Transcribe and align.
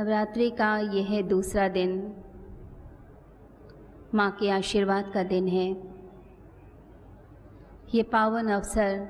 नवरात्रि 0.00 0.50
का 0.50 0.78
यह 0.78 1.22
दूसरा 1.22 1.68
दिन। 1.68 2.12
माँ 4.14 4.30
के 4.30 4.50
आशीर्वाद 4.50 5.10
का 5.14 5.22
दिन 5.22 5.48
है। 5.48 5.72
ये 7.94 8.02
पावन 8.02 8.46
अवसर 8.46 9.08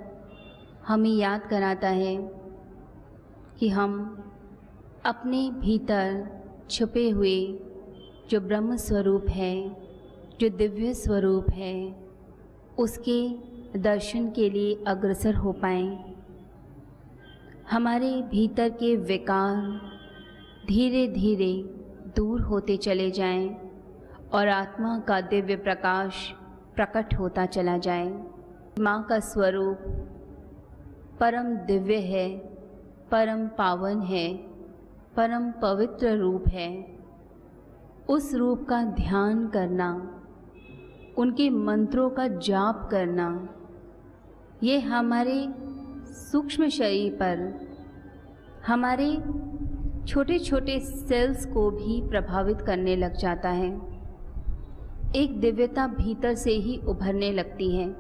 हमें 0.87 1.11
याद 1.11 1.43
कराता 1.51 1.89
है 1.89 2.17
कि 3.59 3.69
हम 3.69 4.23
अपने 5.05 5.51
भीतर 5.51 6.27
छुपे 6.71 7.11
हुए 7.11 7.59
जो 8.31 8.41
ब्रह्म 8.41 8.77
स्वरूप 8.77 9.29
है, 9.29 9.77
जो 10.41 10.49
दिव्य 10.49 10.95
स्वरूप 10.95 11.51
है, 11.51 11.97
उसके 12.79 13.29
दर्शन 13.79 14.31
के 14.31 14.51
लिए 14.51 14.85
अग्रसर 14.87 15.35
हो 15.35 15.53
पाएँ। 15.53 16.15
हमारे 17.71 18.23
भीतर 18.23 18.69
के 18.69 18.97
विकार 18.97 19.91
धीरे 20.67 21.07
धीरे 21.09 21.53
दूर 22.17 22.41
होते 22.41 22.77
चले 22.77 23.11
जाएँ 23.11 23.57
और 24.33 24.49
आत्मा 24.49 24.99
का 24.99 25.21
दिव्य 25.21 25.57
प्रकाश 25.57 26.35
प्रकट 26.77 27.15
होता 27.15 27.47
चला 27.47 27.79
जाए। 27.79 28.25
माँ 28.81 29.03
का 29.03 29.19
स्वरूप 29.19 29.79
परम 31.21 31.55
दिव्य 31.57 31.97
है, 31.97 32.39
परम 33.11 33.47
पावन 33.49 34.01
है, 34.01 34.37
परम 35.17 35.51
पवित्र 35.51 36.17
रूप 36.17 36.49
है। 36.49 36.99
उस 38.09 38.35
रूप 38.35 38.67
का 38.69 38.83
ध्यान 38.83 39.47
करना, 39.49 40.21
उनके 41.19 41.51
मंत्रों 41.51 42.11
का 42.11 42.29
जाप 42.29 42.89
करना, 42.91 43.49
ये 44.63 44.81
हमारे 44.81 45.49
सूक्ष्म 46.05 46.69
शरीर 46.69 47.13
पर, 47.13 47.69
हमारे 48.67 49.17
छोटे 50.11 50.39
छोटे 50.39 50.81
सेल्स 50.81 51.47
को 51.47 51.71
भी 51.71 52.09
प्रभावित 52.09 52.61
करने 52.61 52.97
लग 52.97 53.17
जाता 53.17 53.49
है। 53.49 53.81
एक 55.17 55.41
दिव्यता 55.41 55.87
भीतर 55.87 56.35
से 56.35 56.51
ही 56.51 56.77
उभरने 56.77 57.33
लगती 57.33 57.77
है। 57.77 57.97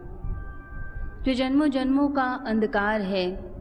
जो 1.22 1.34
जन्मों 1.34 1.70
जन्मों 1.70 2.08
का 2.08 2.44
अंधकार 2.46 3.00
है, 3.00 3.52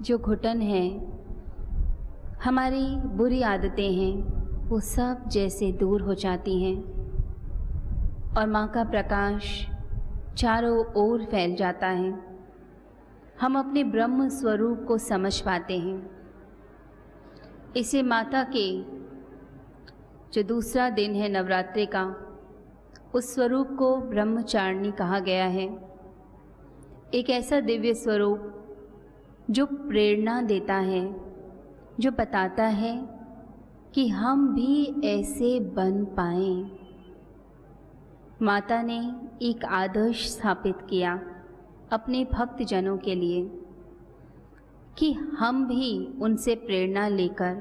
जो 0.00 0.18
घुटन 0.18 0.60
है, 0.60 1.12
हमारी 2.44 2.96
बुरी 2.96 3.42
आदतें 3.42 3.92
हैं, 3.92 4.22
वो 4.68 4.80
सब 4.80 5.28
जैसे 5.28 5.72
दूर 5.72 6.02
हो 6.02 6.14
जाती 6.14 6.64
हैं। 6.64 6.82
और 8.36 8.46
माँ 8.46 8.68
का 8.68 8.84
प्रकाश 8.84 9.66
चारों 10.36 10.84
ओर 10.96 11.24
फैल 11.24 11.56
जाता 11.56 11.86
है। 11.86 12.18
हम 13.40 13.58
अपने 13.58 13.84
ब्रह्म 13.84 14.28
स्वरूप 14.28 14.84
को 14.88 14.98
समझ 14.98 15.40
पाते 15.40 15.78
हैं। 15.78 16.21
इसे 17.76 18.02
माता 18.02 18.42
के 18.56 18.82
जो 20.32 20.42
दूसरा 20.42 20.90
दिन 20.90 21.14
है 21.14 21.28
नवरात्रि 21.28 21.86
का, 21.86 22.16
उस 23.14 23.34
स्वरूप 23.34 23.76
को 23.78 23.96
ब्रह्मचारिणी 23.96 24.92
कहा 24.92 25.18
गया 25.18 25.44
है। 25.44 25.78
एक 27.14 27.30
ऐसा 27.30 27.60
दिव्य 27.60 27.94
स्वरूप 27.94 28.52
जो 29.50 29.66
प्रेरणा 29.66 30.42
देता 30.42 30.74
है, 30.74 31.16
जो 32.00 32.10
बताता 32.10 32.64
है 32.64 33.08
कि 33.94 34.08
हम 34.08 34.54
भी 34.54 35.00
ऐसे 35.04 35.60
बन 35.60 36.04
पाएँ। 36.04 36.78
माता 38.42 38.82
ने 38.82 39.14
एक 39.42 39.64
आदर्श 39.64 40.28
स्थापित 40.28 40.76
किया 40.90 41.20
अपने 41.92 42.24
भक्त 42.24 42.62
जनों 42.62 42.98
के 42.98 43.14
लिए। 43.14 43.61
कि 44.98 45.12
हम 45.12 45.66
भी 45.66 46.18
उनसे 46.20 46.54
प्रेरणा 46.54 47.08
लेकर 47.08 47.54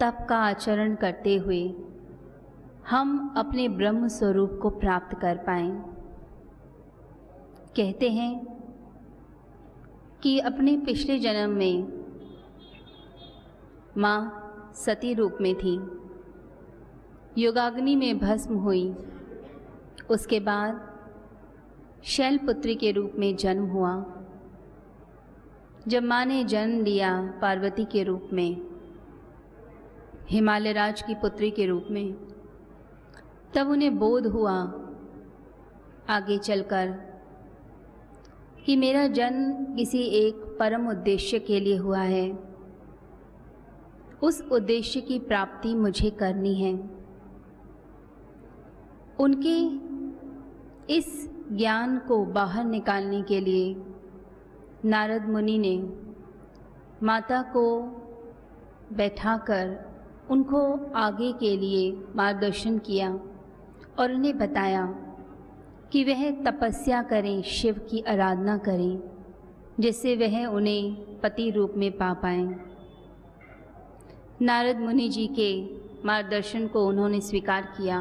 तप 0.00 0.26
का 0.28 0.38
आचरण 0.38 0.94
करते 0.94 1.36
हुए 1.36 1.74
हम 2.90 3.34
अपने 3.36 3.68
ब्रह्म 3.68 4.08
स्वरूप 4.08 4.58
को 4.62 4.70
प्राप्त 4.70 5.18
कर 5.18 5.36
पाएँ। 5.36 5.70
कहते 7.76 8.10
हैं 8.10 8.46
कि 10.22 10.38
अपने 10.38 10.76
पिछले 10.76 11.18
जन्म 11.18 11.50
में 11.50 12.04
माँ 13.96 14.36
सती 14.74 15.14
रूप 15.14 15.38
में 15.40 15.54
थी। 15.54 15.80
योगाग्नि 17.38 17.96
में 17.96 18.18
भस्म 18.18 18.54
हुई। 18.54 18.94
उसके 20.10 20.40
बाद 20.40 20.98
शैलपुत्री 22.04 22.74
के 22.74 22.90
रूप 22.90 23.12
में 23.18 23.36
जन्म 23.36 23.66
हुआ। 23.66 24.19
जब 25.88 26.02
माँ 26.02 26.24
ने 26.24 26.44
जन्म 26.44 26.84
लिया 26.84 27.38
पार्वती 27.42 27.84
के 27.84 28.02
रूप 28.02 28.28
में, 28.32 28.62
हिमालय 30.30 30.72
राज 30.72 31.02
की 31.02 31.14
पुत्री 31.14 31.50
के 31.50 31.66
रूप 31.66 31.86
में, 31.90 32.14
तब 33.54 33.68
उन्हें 33.68 33.98
बोध 33.98 34.26
हुआ 34.26 34.52
आगे 36.08 36.38
चलकर 36.38 36.90
कि 38.66 38.76
मेरा 38.76 39.06
जन्म 39.06 39.74
किसी 39.74 40.02
एक 40.02 40.34
परम 40.34 40.88
उद्देश्य 40.88 41.38
के 41.38 41.60
लिए 41.60 41.76
हुआ 41.76 42.00
है। 42.00 42.38
उस 44.22 44.42
उद्देश्य 44.52 45.00
की 45.00 45.18
प्राप्ति 45.18 45.74
मुझे 45.74 46.10
करनी 46.10 46.54
है। 46.54 46.90
उनके 49.20 49.90
इस 50.94 51.30
ज्ञान 51.52 51.98
को 51.98 52.24
बाहर 52.24 52.64
निकालने 52.64 53.22
के 53.22 53.40
लिए 53.40 53.82
नारद 54.84 55.28
मुनि 55.28 55.58
ने 55.58 55.76
माता 57.02 57.42
को 57.42 57.82
बैठाकर 58.92 59.90
उनको 60.30 60.92
आगे 60.94 61.32
के 61.32 61.56
लिए 61.56 62.02
मार्गदर्शन 62.16 62.78
किया 62.78 63.10
और 63.98 64.12
उन्हें 64.12 64.38
बताया 64.38 64.86
कि 65.92 66.04
वह 66.04 66.30
तपस्या 66.30 67.02
करें, 67.02 67.42
शिव 67.42 67.74
की 67.74 68.00
आराधना 68.00 68.58
करें, 68.58 69.02
जिससे 69.80 70.16
वह 70.16 70.46
उन्हें 70.46 71.20
पति 71.20 71.50
रूप 71.50 71.74
में 71.76 71.92
पा 71.92 72.12
पाएँ। 72.12 72.60
नारद 74.42 74.76
मुनि 74.76 75.08
जी 75.08 75.26
के 75.26 75.74
मार्गदर्शन 76.06 76.66
को 76.66 76.86
उन्होंने 76.86 77.20
स्वीकार 77.20 77.62
किया 77.62 78.00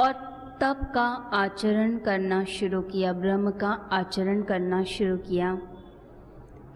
और 0.00 0.27
तप 0.60 0.80
का 0.94 1.30
आचरण 1.32 1.98
करना 1.98 2.44
शुरू 2.44 2.80
किया, 2.82 3.12
ब्रह्म 3.12 3.50
का 3.50 3.88
आचरण 3.92 4.42
करना 4.42 4.84
शुरू 4.84 5.16
किया। 5.16 5.58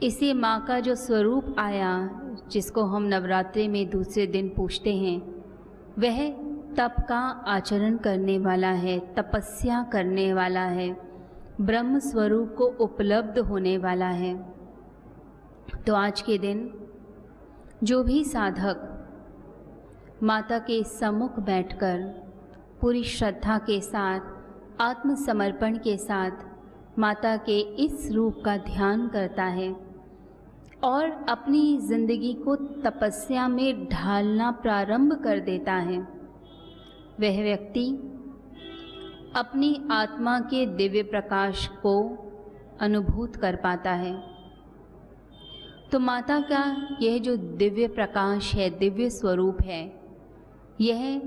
इसे 0.02 0.34
माँ 0.34 0.64
का 0.64 0.80
जो 0.80 0.94
स्वरूप 0.94 1.54
आया, 1.58 2.10
जिसको 2.48 2.82
हम 2.82 3.02
नवरात्रि 3.02 3.68
में 3.68 3.90
दूसरे 3.90 4.26
दिन 4.26 4.48
पूछते 4.48 4.96
हैं, 4.96 5.20
वह 5.98 6.30
तप 6.74 6.94
का 7.08 7.18
आचरण 7.46 7.96
करने 7.96 8.38
वाला 8.38 8.70
है, 8.70 9.14
तपस्या 9.14 9.82
करने 9.92 10.32
वाला 10.34 10.64
है, 10.64 10.96
ब्रह्म 11.60 11.98
स्वरूप 11.98 12.54
को 12.58 12.64
उपलब्ध 12.64 13.38
होने 13.38 13.78
वाला 13.78 14.08
है। 14.08 14.34
तो 15.86 15.94
आज 15.94 16.20
के 16.20 16.38
दिन, 16.38 16.74
जो 17.84 18.02
भी 18.02 18.24
साधक 18.24 18.88
माता 20.22 20.58
के 20.58 20.82
सम्मुख 20.84 21.38
बैठकर 21.38 22.22
पूरी 22.82 23.02
श्रद्धा 23.04 23.56
के 23.58 23.80
साथ, 23.80 24.20
आत्मसमर्पण 24.80 25.76
के 25.78 25.96
साथ 25.96 26.98
माता 26.98 27.36
के 27.36 27.58
इस 27.84 28.10
रूप 28.12 28.40
का 28.44 28.56
ध्यान 28.56 29.06
करता 29.08 29.44
है 29.44 29.70
और 30.84 31.10
अपनी 31.28 31.78
ज़िंदगी 31.78 32.32
को 32.34 32.56
तपस्या 32.56 33.46
में 33.48 33.84
ढालना 33.88 34.50
प्रारंभ 34.50 35.12
कर 35.24 35.40
देता 35.40 35.72
है। 35.72 35.98
वह 37.20 37.42
व्यक्ति 37.42 37.86
अपनी 39.36 39.74
आत्मा 39.90 40.38
के 40.40 40.64
दिव्य 40.66 41.02
प्रकाश 41.02 41.66
को 41.82 41.94
अनुभूत 42.80 43.36
कर 43.36 43.56
पाता 43.56 43.92
है। 43.92 44.14
तो 45.92 45.98
माता 45.98 46.40
का 46.40 46.64
यह 47.02 47.18
जो 47.18 47.36
दिव्य 47.36 47.86
प्रकाश 47.86 48.54
है, 48.54 48.68
दिव्य 48.70 49.10
स्वरूप 49.10 49.62
है, 49.62 49.82
यह 50.80 51.22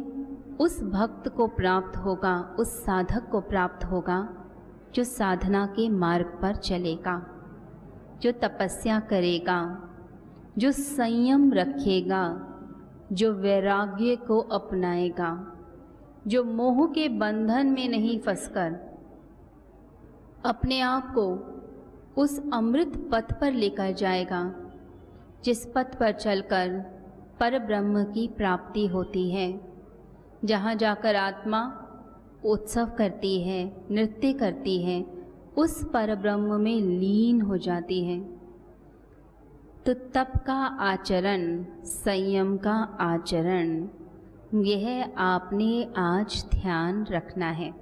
उस 0.59 0.83
भक्त 0.83 1.29
को 1.29 1.47
प्राप्त 1.47 1.97
होगा, 1.97 2.55
उस 2.59 2.85
साधक 2.85 3.29
को 3.29 3.41
प्राप्त 3.41 3.85
होगा, 3.85 4.29
जो 4.95 5.03
साधना 5.03 5.65
के 5.65 5.89
मार्ग 5.89 6.39
पर 6.41 6.55
चलेगा, 6.55 7.25
जो 8.21 8.31
तपस्या 8.31 8.99
करेगा, 8.99 9.89
जो 10.57 10.71
संयम 10.71 11.53
रखेगा, 11.53 12.51
जो 13.11 13.33
वैराग्य 13.33 14.15
को 14.15 14.39
अपनाएगा, 14.39 15.51
जो 16.27 16.43
मोह 16.43 16.87
के 16.87 17.09
बंधन 17.09 17.67
में 17.67 17.89
नहीं 17.89 18.19
फंसकर, 18.19 18.95
अपने 20.45 20.79
आप 20.79 21.13
को 21.17 21.51
उस 22.21 22.41
अमृत 22.53 23.09
पथ 23.11 23.39
पर 23.39 23.51
लेकर 23.51 23.91
जाएगा, 23.91 24.55
जिस 25.43 25.65
पथ 25.65 25.99
पर 25.99 26.11
चलकर 26.11 26.79
पर 27.39 27.59
ब्रह्म 27.59 28.03
की 28.03 28.27
प्राप्ति 28.27 28.87
होती 28.87 29.31
है। 29.31 29.75
जहाँ 30.43 30.75
जाकर 30.75 31.15
आत्मा 31.15 31.81
उत्सव 32.45 32.91
करती 32.97 33.41
है, 33.41 33.85
नृत्य 33.91 34.33
करती 34.33 34.83
है, 34.83 35.05
उस 35.57 35.89
पर 35.93 36.15
ब्रह्म 36.15 36.59
में 36.61 36.81
लीन 36.81 37.41
हो 37.41 37.57
जाती 37.57 38.05
है। 38.05 38.19
तो 39.85 39.93
तप 39.93 40.33
का 40.47 40.57
आचरण, 40.63 41.65
संयम 41.83 42.57
का 42.57 42.97
आचरण, 43.01 43.87
यह 44.53 45.13
आपने 45.17 45.93
आज 45.97 46.45
ध्यान 46.51 47.05
रखना 47.05 47.45
है। 47.45 47.73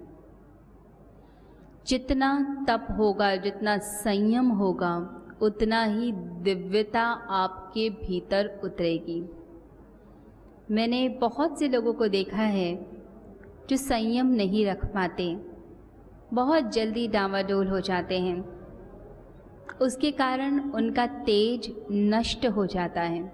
जितना 1.87 2.65
तप 2.69 2.87
होगा, 2.97 3.35
जितना 3.35 3.77
संयम 3.77 4.49
होगा, 4.49 5.21
उतना 5.41 5.83
ही 5.83 6.11
दिव्यता 6.11 7.01
आपके 7.29 7.89
भीतर 7.89 8.61
उतरेगी। 8.63 9.29
मैंने 10.71 11.09
बहुत 11.09 11.59
से 11.59 11.67
लोगों 11.67 11.93
को 11.93 12.07
देखा 12.07 12.41
है 12.41 12.85
जो 13.69 13.77
संयम 13.77 14.27
नहीं 14.27 14.65
रख 14.65 14.85
पाते। 14.85 15.45
बहुत 16.33 16.63
जल्दी 16.63 17.07
डावाडोल 17.07 17.67
हो 17.67 17.79
जाते 17.79 18.19
हैं। 18.19 18.63
उसके 19.81 20.11
कारण 20.11 20.71
उनका 20.71 21.07
तेज 21.07 21.75
नष्ट 21.91 22.45
हो 22.45 22.65
जाता 22.65 23.01
है। 23.01 23.33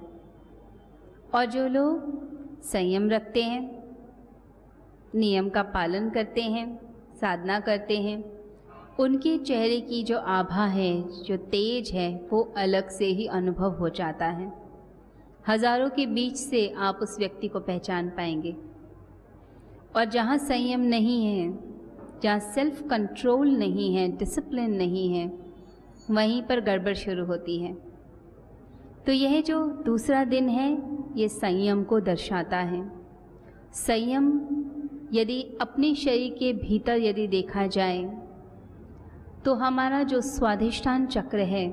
और 1.35 1.45
जो 1.45 1.67
लोग 1.67 2.19
संयम 2.63 3.09
रखते 3.09 3.43
हैं, 3.43 3.83
नियम 5.15 5.49
का 5.49 5.63
पालन 5.63 6.09
करते 6.09 6.41
हैं, 6.41 6.93
साधना 7.21 7.59
करते 7.59 8.01
हैं, 8.01 8.39
उनके 8.99 9.37
चेहरे 9.37 9.81
की 9.81 10.03
जो 10.03 10.17
आभा 10.17 10.65
है, 10.65 11.23
जो 11.23 11.37
तेज 11.37 11.91
है, 11.91 12.27
वो 12.31 12.53
अलग 12.57 12.89
से 12.89 13.05
ही 13.05 13.27
अनुभव 13.27 13.71
हो 13.71 13.89
जाता 13.89 14.25
है। 14.25 14.68
हज़ारों 15.47 15.89
के 15.89 16.05
बीच 16.05 16.35
से 16.35 16.67
आप 16.77 16.99
उस 17.01 17.17
व्यक्ति 17.19 17.47
को 17.47 17.59
पहचान 17.59 18.09
पाएँगे। 18.09 18.55
और 19.95 20.05
जहाँ 20.05 20.37
संयम 20.37 20.79
नहीं 20.79 21.25
है, 21.25 21.51
जहाँ 22.23 22.39
सेल्फ 22.39 22.81
कंट्रोल 22.89 23.49
नहीं 23.49 23.93
है 23.95 24.07
डिसिप्लिन 24.17 24.75
नहीं 24.75 25.07
है, 25.09 25.25
वहीं 26.11 26.41
पर 26.43 26.59
गड़बड़ 26.61 26.93
शुरू 26.95 27.25
होती 27.25 27.57
है। 27.59 27.73
तो 29.05 29.11
यह 29.11 29.41
जो 29.41 29.65
दूसरा 29.85 30.23
दिन 30.25 30.49
है, 30.49 30.71
ये 31.15 31.27
संयम 31.29 31.83
को 31.83 31.99
दर्शाता 31.99 32.57
है। 32.57 32.83
संयम 33.75 34.31
यदि 35.13 35.41
अपने 35.61 35.93
शरीर 35.95 36.35
के 36.39 36.51
भीतर 36.53 36.97
यदि 36.97 37.27
देखा 37.27 37.65
जाए 37.67 38.03
तो 39.45 39.53
हमारा 39.53 40.01
जो 40.03 40.19
स्वाधिष्ठान 40.21 41.05
चक्र 41.07 41.39
है 41.45 41.67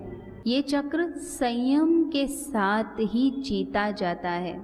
ये 0.46 0.62
चक्र 0.62 1.10
संयम 1.10 2.10
के 2.10 2.26
साथ 2.26 3.00
ही 3.00 3.30
जीता 3.30 3.90
जाता 3.90 4.30
है। 4.30 4.54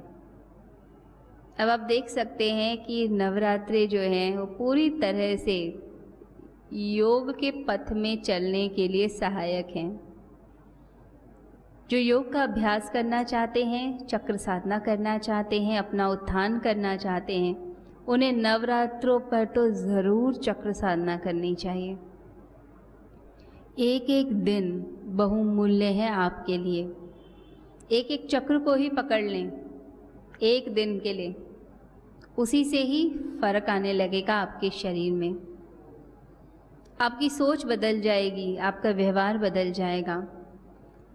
अब 1.61 1.69
आप 1.69 1.81
देख 1.81 2.09
सकते 2.09 2.51
हैं 2.53 2.85
कि 2.85 3.09
नवरात्रि 3.09 3.87
जो 3.87 4.01
हैं, 4.01 4.37
वो 4.37 4.45
पूरी 4.47 4.91
तरह 4.91 5.37
से 5.37 5.57
योग 6.73 7.33
के 7.39 7.51
पथ 7.51 7.93
में 7.93 8.23
चलने 8.23 8.69
के 8.69 8.89
लिए 8.89 9.09
सहायक 9.09 9.67
हैं। 9.77 10.01
जो 11.91 11.99
योग 11.99 12.33
का 12.33 12.43
अभ्यास 12.43 12.91
करना 12.91 13.23
चाहते 13.23 13.65
हैं, 13.65 14.07
चक्र 14.07 14.37
साधना 14.37 14.79
करना 14.79 15.19
चाहते 15.19 15.61
हैं, 15.63 15.79
अपना 15.79 16.09
उत्थान 16.09 16.59
करना 16.59 16.97
चाहते 16.97 17.39
हैं, 17.39 17.77
उन्हें 18.09 18.33
नवरात्रों 18.33 19.21
पर 19.21 19.45
तो 19.45 19.71
ज़रूर 19.71 20.35
चक्र 20.35 20.73
साधना 20.73 21.17
करनी 21.17 21.55
चाहिए। 21.55 21.99
एक 23.79 24.11
एक 24.11 24.33
दिन 24.35 24.97
बहुमूल्य 25.05 25.85
है 25.85 26.09
आपके 26.09 26.57
लिए। 26.59 26.83
एक 27.93 28.11
एक 28.11 28.27
चक्र 28.31 28.59
को 28.59 28.75
ही 28.75 28.89
पकड़ 28.89 29.23
लें, 29.23 29.53
एक 30.43 30.75
दिन 30.75 30.99
के 31.01 31.13
लिए। 31.13 31.35
उसी 32.39 32.65
से 32.65 32.79
ही 32.79 33.09
फ़र्क 33.41 33.71
आने 33.71 33.93
लगेगा 33.93 34.35
आपके 34.35 34.71
शरीर 34.71 35.13
में। 35.13 35.35
आपकी 37.01 37.31
सोच 37.31 37.67
बदल 37.67 38.01
जाएगी, 38.01 38.57
आपका 38.57 38.91
व्यवहार 38.91 39.39
बदल 39.39 39.73
जाएगा। 39.73 40.17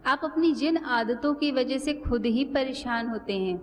आप 0.06 0.22
अपनी 0.24 0.54
जिन 0.54 0.78
आदतों 0.78 1.34
की 1.34 1.52
वजह 1.52 1.78
से 1.78 1.94
खुद 1.94 2.26
ही 2.26 2.46
परेशान 2.46 3.08
होते 3.08 3.38
हैं, 3.38 3.58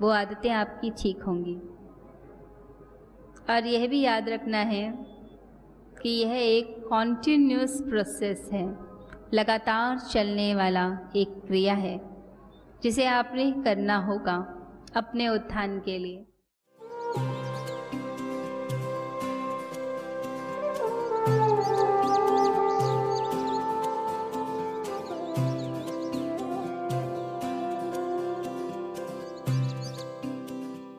वो 0.00 0.08
आदतें 0.08 0.50
आपकी 0.50 0.90
ठीक 0.90 1.22
होंगी। 1.22 1.56
और 3.50 3.66
यह 3.66 3.88
भी 3.88 4.00
याद 4.00 4.28
रखना 4.28 4.58
है 4.58 5.13
कि 6.04 6.10
यह 6.10 6.32
एक 6.32 6.84
कॉन्टीन्यूस 6.88 7.80
प्रोसेस 7.82 8.48
है। 8.52 8.64
लगातार 9.34 9.98
चलने 9.98 10.54
वाला 10.54 10.98
एक 11.16 11.28
क्रिया 11.46 11.74
है, 11.74 12.00
जिसे 12.82 13.06
आपने 13.06 13.50
करना 13.52 13.96
होगा 13.96 14.36
अपने 14.96 15.28
उत्थान 15.28 15.78
के 15.80 15.98
लिए। 15.98 16.24